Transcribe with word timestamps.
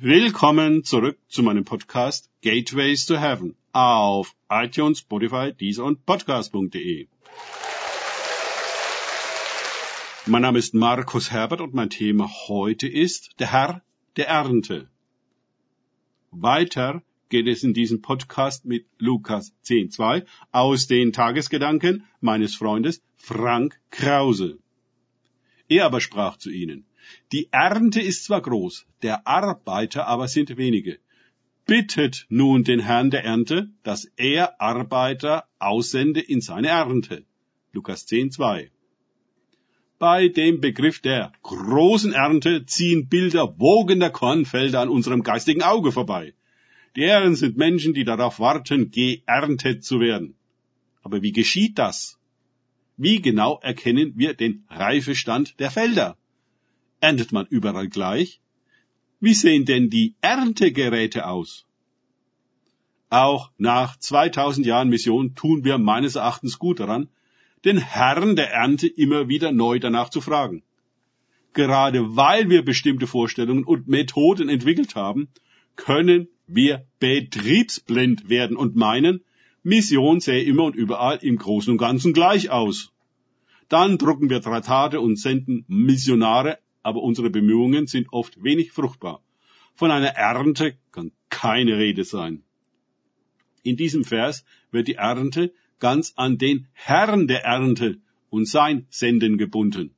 Willkommen 0.00 0.84
zurück 0.84 1.18
zu 1.26 1.42
meinem 1.42 1.64
Podcast 1.64 2.30
Gateways 2.40 3.06
to 3.06 3.18
Heaven 3.18 3.56
auf 3.72 4.36
iTunes, 4.48 5.00
Spotify, 5.00 5.52
Deezer 5.52 5.84
und 5.86 6.06
Podcast.de. 6.06 7.08
Mein 10.26 10.42
Name 10.42 10.60
ist 10.60 10.72
Markus 10.72 11.32
Herbert 11.32 11.60
und 11.60 11.74
mein 11.74 11.90
Thema 11.90 12.30
heute 12.46 12.86
ist 12.86 13.30
der 13.40 13.50
Herr 13.50 13.82
der 14.14 14.28
Ernte. 14.28 14.88
Weiter 16.30 17.02
geht 17.28 17.48
es 17.48 17.64
in 17.64 17.74
diesem 17.74 18.00
Podcast 18.00 18.66
mit 18.66 18.86
Lukas 18.98 19.52
10.2 19.64 20.24
aus 20.52 20.86
den 20.86 21.12
Tagesgedanken 21.12 22.04
meines 22.20 22.54
Freundes 22.54 23.02
Frank 23.16 23.80
Krause. 23.90 24.58
Er 25.68 25.86
aber 25.86 26.00
sprach 26.00 26.36
zu 26.36 26.50
ihnen, 26.50 26.86
die 27.32 27.48
Ernte 27.50 28.00
ist 28.00 28.24
zwar 28.24 28.42
groß, 28.42 28.86
der 29.02 29.26
Arbeiter 29.26 30.06
aber 30.06 30.28
sind 30.28 30.56
wenige. 30.56 30.98
Bittet 31.66 32.26
nun 32.28 32.64
den 32.64 32.80
Herrn 32.80 33.10
der 33.10 33.24
Ernte, 33.24 33.70
dass 33.82 34.10
er 34.16 34.60
Arbeiter 34.60 35.44
aussende 35.58 36.20
in 36.20 36.40
seine 36.40 36.68
Ernte. 36.68 37.24
Lukas 37.72 38.06
10, 38.06 38.30
2. 38.32 38.70
Bei 39.98 40.28
dem 40.28 40.60
Begriff 40.60 41.00
der 41.00 41.32
großen 41.42 42.12
Ernte 42.12 42.64
ziehen 42.66 43.08
Bilder 43.08 43.58
wogender 43.58 44.10
Kornfelder 44.10 44.80
an 44.80 44.88
unserem 44.88 45.22
geistigen 45.22 45.62
Auge 45.62 45.92
vorbei. 45.92 46.34
Die 46.94 47.02
Ehren 47.02 47.36
sind 47.36 47.56
Menschen, 47.56 47.94
die 47.94 48.04
darauf 48.04 48.40
warten, 48.40 48.90
geerntet 48.90 49.84
zu 49.84 50.00
werden. 50.00 50.36
Aber 51.02 51.22
wie 51.22 51.32
geschieht 51.32 51.78
das? 51.78 52.18
Wie 52.96 53.22
genau 53.22 53.60
erkennen 53.62 54.14
wir 54.16 54.34
den 54.34 54.64
Reifestand 54.68 55.58
der 55.60 55.70
Felder? 55.70 56.17
Erntet 57.00 57.32
man 57.32 57.46
überall 57.46 57.88
gleich? 57.88 58.40
Wie 59.20 59.34
sehen 59.34 59.64
denn 59.64 59.90
die 59.90 60.14
Erntegeräte 60.20 61.26
aus? 61.26 61.66
Auch 63.10 63.50
nach 63.56 63.96
2000 63.98 64.66
Jahren 64.66 64.88
Mission 64.88 65.34
tun 65.34 65.64
wir 65.64 65.78
meines 65.78 66.16
Erachtens 66.16 66.58
gut 66.58 66.80
daran, 66.80 67.08
den 67.64 67.78
Herrn 67.78 68.36
der 68.36 68.52
Ernte 68.52 68.86
immer 68.86 69.28
wieder 69.28 69.50
neu 69.52 69.78
danach 69.78 70.10
zu 70.10 70.20
fragen. 70.20 70.62
Gerade 71.52 72.16
weil 72.16 72.50
wir 72.50 72.64
bestimmte 72.64 73.06
Vorstellungen 73.06 73.64
und 73.64 73.88
Methoden 73.88 74.48
entwickelt 74.48 74.94
haben, 74.94 75.28
können 75.76 76.28
wir 76.46 76.86
betriebsblind 76.98 78.28
werden 78.28 78.56
und 78.56 78.76
meinen, 78.76 79.24
Mission 79.62 80.20
sähe 80.20 80.42
immer 80.42 80.64
und 80.64 80.76
überall 80.76 81.18
im 81.22 81.36
Großen 81.36 81.72
und 81.72 81.78
Ganzen 81.78 82.12
gleich 82.12 82.50
aus. 82.50 82.92
Dann 83.68 83.98
drucken 83.98 84.30
wir 84.30 84.40
Traktate 84.40 85.00
und 85.00 85.18
senden 85.18 85.64
Missionare 85.68 86.58
aber 86.82 87.02
unsere 87.02 87.30
Bemühungen 87.30 87.86
sind 87.86 88.12
oft 88.12 88.42
wenig 88.42 88.72
fruchtbar. 88.72 89.22
Von 89.74 89.90
einer 89.90 90.08
Ernte 90.08 90.76
kann 90.92 91.12
keine 91.28 91.78
Rede 91.78 92.04
sein. 92.04 92.42
In 93.62 93.76
diesem 93.76 94.04
Vers 94.04 94.44
wird 94.70 94.88
die 94.88 94.94
Ernte 94.94 95.52
ganz 95.78 96.12
an 96.16 96.38
den 96.38 96.66
Herrn 96.72 97.28
der 97.28 97.44
Ernte 97.44 97.98
und 98.30 98.48
sein 98.48 98.86
Senden 98.90 99.38
gebunden. 99.38 99.94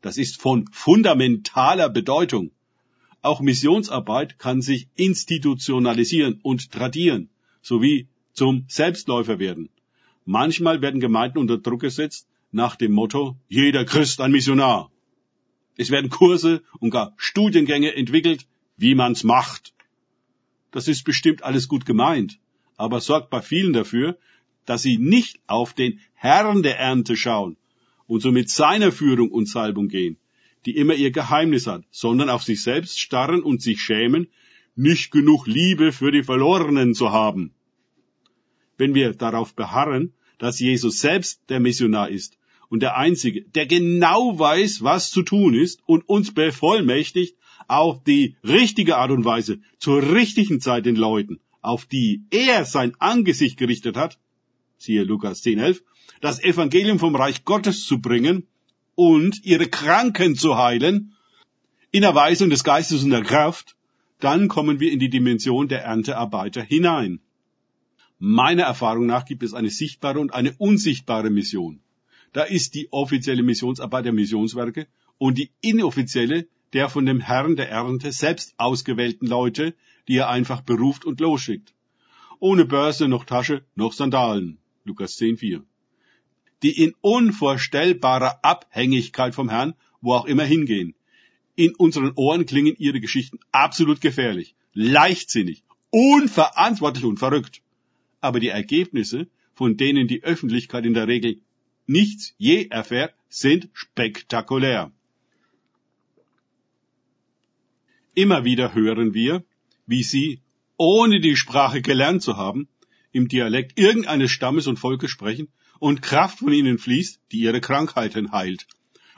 Das 0.00 0.16
ist 0.16 0.40
von 0.40 0.66
fundamentaler 0.72 1.88
Bedeutung. 1.90 2.52
Auch 3.22 3.40
Missionsarbeit 3.40 4.38
kann 4.38 4.62
sich 4.62 4.88
institutionalisieren 4.96 6.40
und 6.42 6.72
tradieren, 6.72 7.28
sowie 7.60 8.08
zum 8.32 8.64
Selbstläufer 8.68 9.38
werden. 9.38 9.68
Manchmal 10.24 10.80
werden 10.80 11.00
Gemeinden 11.00 11.38
unter 11.38 11.58
Druck 11.58 11.80
gesetzt 11.80 12.26
nach 12.52 12.76
dem 12.76 12.92
Motto, 12.92 13.36
jeder 13.48 13.84
Christ 13.84 14.20
ein 14.20 14.32
Missionar. 14.32 14.90
Es 15.76 15.90
werden 15.90 16.10
Kurse 16.10 16.62
und 16.78 16.90
gar 16.90 17.14
Studiengänge 17.16 17.94
entwickelt, 17.94 18.46
wie 18.76 18.94
man's 18.94 19.24
macht. 19.24 19.74
Das 20.70 20.88
ist 20.88 21.04
bestimmt 21.04 21.42
alles 21.42 21.68
gut 21.68 21.84
gemeint, 21.86 22.38
aber 22.76 23.00
sorgt 23.00 23.30
bei 23.30 23.42
vielen 23.42 23.72
dafür, 23.72 24.18
dass 24.66 24.82
sie 24.82 24.98
nicht 24.98 25.40
auf 25.46 25.74
den 25.74 26.00
Herrn 26.14 26.62
der 26.62 26.78
Ernte 26.78 27.16
schauen 27.16 27.56
und 28.06 28.20
so 28.20 28.32
mit 28.32 28.50
seiner 28.50 28.92
Führung 28.92 29.30
und 29.30 29.48
Salbung 29.48 29.88
gehen, 29.88 30.16
die 30.66 30.76
immer 30.76 30.94
ihr 30.94 31.10
Geheimnis 31.10 31.66
hat, 31.66 31.84
sondern 31.90 32.28
auf 32.28 32.42
sich 32.42 32.62
selbst 32.62 33.00
starren 33.00 33.42
und 33.42 33.62
sich 33.62 33.80
schämen, 33.80 34.28
nicht 34.76 35.10
genug 35.10 35.46
Liebe 35.46 35.92
für 35.92 36.10
die 36.10 36.22
Verlorenen 36.22 36.94
zu 36.94 37.10
haben. 37.10 37.52
Wenn 38.76 38.94
wir 38.94 39.12
darauf 39.12 39.54
beharren, 39.54 40.14
dass 40.38 40.58
Jesus 40.58 41.00
selbst 41.00 41.42
der 41.48 41.60
Missionar 41.60 42.08
ist 42.08 42.38
und 42.70 42.80
der 42.80 42.96
Einzige, 42.96 43.42
der 43.42 43.66
genau 43.66 44.38
weiß, 44.38 44.82
was 44.82 45.10
zu 45.10 45.22
tun 45.22 45.54
ist 45.54 45.80
und 45.84 46.08
uns 46.08 46.32
bevollmächtigt, 46.32 47.36
auf 47.68 48.02
die 48.02 48.36
richtige 48.42 48.96
Art 48.96 49.10
und 49.10 49.24
Weise, 49.24 49.60
zur 49.78 50.02
richtigen 50.02 50.60
Zeit 50.60 50.86
den 50.86 50.96
Leuten, 50.96 51.40
auf 51.60 51.84
die 51.84 52.22
er 52.30 52.64
sein 52.64 52.94
Angesicht 52.98 53.58
gerichtet 53.58 53.96
hat, 53.96 54.18
siehe 54.78 55.04
Lukas 55.04 55.42
10, 55.42 55.58
11, 55.58 55.82
das 56.20 56.42
Evangelium 56.42 56.98
vom 56.98 57.14
Reich 57.14 57.44
Gottes 57.44 57.84
zu 57.84 58.00
bringen 58.00 58.46
und 58.94 59.44
ihre 59.44 59.66
Kranken 59.66 60.34
zu 60.34 60.56
heilen, 60.56 61.14
in 61.92 62.02
Erweisung 62.02 62.50
des 62.50 62.64
Geistes 62.64 63.04
und 63.04 63.10
der 63.10 63.22
Kraft, 63.22 63.76
dann 64.20 64.48
kommen 64.48 64.80
wir 64.80 64.92
in 64.92 64.98
die 64.98 65.10
Dimension 65.10 65.68
der 65.68 65.82
Erntearbeiter 65.82 66.62
hinein. 66.62 67.20
Meiner 68.18 68.64
Erfahrung 68.64 69.06
nach 69.06 69.24
gibt 69.24 69.42
es 69.42 69.54
eine 69.54 69.70
sichtbare 69.70 70.20
und 70.20 70.34
eine 70.34 70.54
unsichtbare 70.58 71.30
Mission. 71.30 71.80
Da 72.32 72.42
ist 72.42 72.74
die 72.74 72.92
offizielle 72.92 73.42
Missionsarbeit 73.42 74.04
der 74.04 74.12
Missionswerke 74.12 74.86
und 75.18 75.36
die 75.38 75.50
inoffizielle 75.60 76.46
der 76.72 76.88
von 76.88 77.04
dem 77.04 77.20
Herrn 77.20 77.56
der 77.56 77.68
Ernte 77.68 78.12
selbst 78.12 78.54
ausgewählten 78.56 79.26
Leute, 79.26 79.74
die 80.06 80.16
er 80.16 80.28
einfach 80.28 80.60
beruft 80.60 81.04
und 81.04 81.20
losschickt. 81.20 81.74
Ohne 82.38 82.64
Börse 82.64 83.08
noch 83.08 83.24
Tasche 83.24 83.64
noch 83.74 83.92
Sandalen. 83.92 84.58
Lukas 84.84 85.16
10, 85.16 85.36
4. 85.38 85.64
Die 86.62 86.82
in 86.82 86.94
unvorstellbarer 87.00 88.44
Abhängigkeit 88.44 89.34
vom 89.34 89.48
Herrn, 89.48 89.74
wo 90.00 90.14
auch 90.14 90.26
immer 90.26 90.44
hingehen. 90.44 90.94
In 91.56 91.74
unseren 91.74 92.12
Ohren 92.14 92.46
klingen 92.46 92.76
ihre 92.78 93.00
Geschichten 93.00 93.40
absolut 93.50 94.00
gefährlich, 94.00 94.54
leichtsinnig, 94.72 95.64
unverantwortlich 95.90 97.04
und 97.04 97.18
verrückt. 97.18 97.62
Aber 98.20 98.40
die 98.40 98.48
Ergebnisse, 98.48 99.28
von 99.52 99.76
denen 99.76 100.06
die 100.06 100.22
Öffentlichkeit 100.22 100.86
in 100.86 100.94
der 100.94 101.08
Regel 101.08 101.40
nichts 101.90 102.34
je 102.38 102.68
erfährt, 102.70 103.14
sind 103.28 103.68
spektakulär. 103.72 104.92
Immer 108.14 108.44
wieder 108.44 108.74
hören 108.74 109.12
wir, 109.12 109.44
wie 109.86 110.02
sie, 110.02 110.40
ohne 110.76 111.20
die 111.20 111.36
Sprache 111.36 111.82
gelernt 111.82 112.22
zu 112.22 112.36
haben, 112.36 112.68
im 113.12 113.28
Dialekt 113.28 113.78
irgendeines 113.78 114.30
Stammes 114.30 114.66
und 114.66 114.78
Volkes 114.78 115.10
sprechen 115.10 115.48
und 115.78 116.00
Kraft 116.00 116.38
von 116.38 116.52
ihnen 116.52 116.78
fließt, 116.78 117.20
die 117.32 117.40
ihre 117.40 117.60
Krankheiten 117.60 118.30
heilt. 118.30 118.66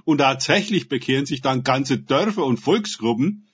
Und 0.04 0.18
tatsächlich 0.18 0.88
bekehren 0.88 1.26
sich 1.26 1.42
dann 1.42 1.62
ganze 1.62 1.98
Dörfer 1.98 2.44
und 2.44 2.58
Volksgruppen, 2.58 3.46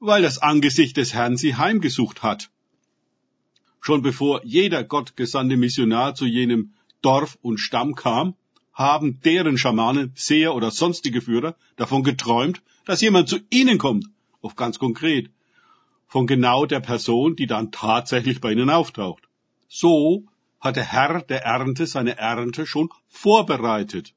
weil 0.00 0.22
das 0.22 0.38
Angesicht 0.38 0.96
des 0.96 1.12
Herrn 1.14 1.36
sie 1.36 1.56
heimgesucht 1.56 2.22
hat. 2.22 2.50
Schon 3.80 4.02
bevor 4.02 4.44
jeder 4.44 4.82
gottgesandte 4.82 5.56
Missionar 5.56 6.14
zu 6.14 6.24
jenem 6.24 6.72
Dorf 7.04 7.38
und 7.42 7.58
Stamm 7.58 7.94
kam, 7.94 8.34
haben 8.72 9.20
deren 9.20 9.58
Schamanen, 9.58 10.12
Seher 10.14 10.54
oder 10.54 10.70
sonstige 10.70 11.20
Führer 11.20 11.56
davon 11.76 12.02
geträumt, 12.02 12.62
dass 12.86 13.00
jemand 13.00 13.28
zu 13.28 13.38
ihnen 13.50 13.78
kommt, 13.78 14.06
auf 14.40 14.56
ganz 14.56 14.78
konkret, 14.78 15.30
von 16.06 16.26
genau 16.26 16.66
der 16.66 16.80
Person, 16.80 17.36
die 17.36 17.46
dann 17.46 17.72
tatsächlich 17.72 18.40
bei 18.40 18.52
ihnen 18.52 18.70
auftaucht. 18.70 19.28
So 19.68 20.24
hat 20.60 20.76
der 20.76 20.84
Herr 20.84 21.22
der 21.22 21.44
Ernte 21.44 21.86
seine 21.86 22.16
Ernte 22.16 22.66
schon 22.66 22.88
vorbereitet. 23.08 24.14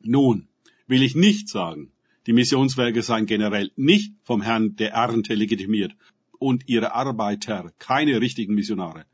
Nun 0.00 0.48
will 0.86 1.02
ich 1.02 1.14
nicht 1.14 1.48
sagen, 1.48 1.92
die 2.26 2.32
Missionswerke 2.32 3.02
seien 3.02 3.26
generell 3.26 3.72
nicht 3.76 4.12
vom 4.22 4.42
Herrn 4.42 4.76
der 4.76 4.92
Ernte 4.92 5.34
legitimiert 5.34 5.94
und 6.38 6.68
ihre 6.68 6.94
Arbeiter 6.94 7.72
keine 7.78 8.20
richtigen 8.20 8.54
Missionare. 8.54 9.04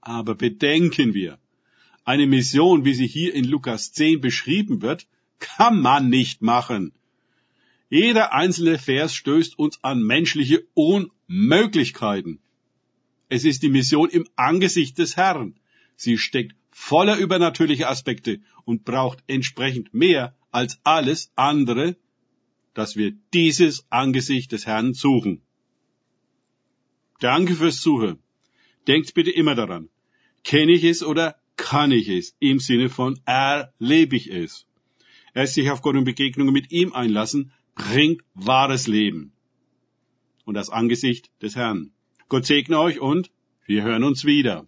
Aber 0.00 0.34
bedenken 0.34 1.14
wir, 1.14 1.38
eine 2.04 2.26
Mission, 2.26 2.84
wie 2.84 2.94
sie 2.94 3.06
hier 3.06 3.34
in 3.34 3.44
Lukas 3.44 3.92
10 3.92 4.20
beschrieben 4.20 4.82
wird, 4.82 5.06
kann 5.38 5.80
man 5.80 6.08
nicht 6.08 6.42
machen. 6.42 6.92
Jeder 7.90 8.32
einzelne 8.32 8.78
Vers 8.78 9.14
stößt 9.14 9.58
uns 9.58 9.82
an 9.82 10.02
menschliche 10.02 10.64
Unmöglichkeiten. 10.74 12.40
Es 13.28 13.44
ist 13.44 13.62
die 13.62 13.68
Mission 13.68 14.08
im 14.08 14.26
Angesicht 14.36 14.98
des 14.98 15.16
Herrn. 15.16 15.54
Sie 15.96 16.16
steckt 16.18 16.54
voller 16.70 17.16
übernatürlicher 17.16 17.90
Aspekte 17.90 18.40
und 18.64 18.84
braucht 18.84 19.22
entsprechend 19.26 19.92
mehr 19.92 20.34
als 20.50 20.80
alles 20.84 21.32
andere, 21.36 21.96
dass 22.74 22.96
wir 22.96 23.12
dieses 23.34 23.86
Angesicht 23.90 24.52
des 24.52 24.66
Herrn 24.66 24.94
suchen. 24.94 25.42
Danke 27.20 27.54
fürs 27.54 27.80
Zuhören. 27.80 28.18
Denkt 28.86 29.14
bitte 29.14 29.30
immer 29.30 29.54
daran. 29.54 29.90
Kenne 30.44 30.72
ich 30.72 30.84
es 30.84 31.02
oder 31.02 31.36
kann 31.56 31.92
ich 31.92 32.08
es 32.08 32.34
im 32.38 32.58
Sinne 32.58 32.88
von 32.88 33.20
erlebe 33.24 34.16
ich 34.16 34.30
es. 34.30 34.66
Erst 35.34 35.54
sich 35.54 35.70
auf 35.70 35.82
Gott 35.82 35.96
und 35.96 36.04
Begegnungen 36.04 36.52
mit 36.52 36.72
ihm 36.72 36.92
einlassen, 36.92 37.52
bringt 37.74 38.22
wahres 38.34 38.86
Leben. 38.86 39.32
und 40.44 40.54
das 40.54 40.70
Angesicht 40.70 41.30
des 41.40 41.56
Herrn. 41.56 41.92
Gott 42.28 42.46
segne 42.46 42.78
euch 42.78 43.00
und 43.00 43.30
wir 43.66 43.82
hören 43.82 44.04
uns 44.04 44.24
wieder. 44.24 44.66